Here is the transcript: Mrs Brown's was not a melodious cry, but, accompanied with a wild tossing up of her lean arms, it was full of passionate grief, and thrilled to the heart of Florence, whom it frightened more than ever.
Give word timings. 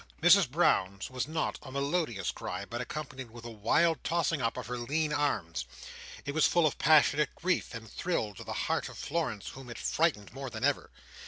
Mrs 0.19 0.49
Brown's 0.49 1.11
was 1.11 1.27
not 1.27 1.59
a 1.61 1.71
melodious 1.71 2.31
cry, 2.31 2.65
but, 2.65 2.81
accompanied 2.81 3.29
with 3.29 3.45
a 3.45 3.51
wild 3.51 4.03
tossing 4.03 4.41
up 4.41 4.57
of 4.57 4.65
her 4.65 4.79
lean 4.79 5.13
arms, 5.13 5.63
it 6.25 6.33
was 6.33 6.47
full 6.47 6.65
of 6.65 6.79
passionate 6.79 7.29
grief, 7.35 7.75
and 7.75 7.87
thrilled 7.87 8.37
to 8.37 8.43
the 8.43 8.53
heart 8.65 8.89
of 8.89 8.97
Florence, 8.97 9.49
whom 9.49 9.69
it 9.69 9.77
frightened 9.77 10.33
more 10.33 10.49
than 10.49 10.63
ever. 10.63 10.89